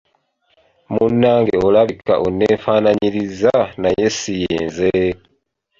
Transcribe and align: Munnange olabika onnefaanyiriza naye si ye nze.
Munnange 0.93 1.55
olabika 1.67 2.13
onnefaanyiriza 2.25 3.55
naye 3.81 4.07
si 4.17 4.33
ye 4.41 4.55
nze. 4.65 4.91